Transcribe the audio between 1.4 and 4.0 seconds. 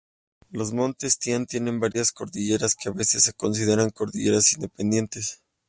tienen varias cordilleras que a veces se consideran